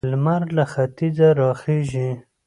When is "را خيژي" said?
1.39-2.09